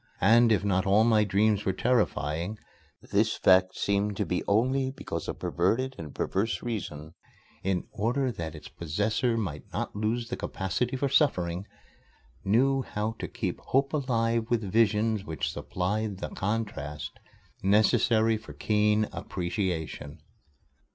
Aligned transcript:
And 0.21 0.51
if 0.51 0.63
not 0.65 0.87
all 0.87 1.03
my 1.03 1.23
dreams 1.23 1.63
were 1.63 1.73
terrifying, 1.73 2.57
this 3.11 3.35
fact 3.35 3.77
seemed 3.77 4.17
to 4.17 4.25
be 4.25 4.43
only 4.47 4.89
because 4.89 5.27
a 5.27 5.33
perverted 5.35 5.93
and 5.99 6.15
perverse 6.15 6.63
Reason, 6.63 7.13
in 7.61 7.85
order 7.91 8.31
that 8.31 8.55
its 8.55 8.67
possessor 8.67 9.37
might 9.37 9.71
not 9.71 9.95
lose 9.95 10.29
the 10.29 10.35
capacity 10.35 10.95
for 10.97 11.07
suffering, 11.09 11.67
knew 12.43 12.81
how 12.81 13.11
to 13.19 13.27
keep 13.27 13.59
Hope 13.59 13.93
alive 13.93 14.49
with 14.49 14.63
visions 14.63 15.23
which 15.23 15.51
supplied 15.53 16.17
the 16.17 16.29
contrast 16.29 17.19
necessary 17.61 18.37
for 18.37 18.53
keen 18.53 19.07
appreciation. 19.11 20.19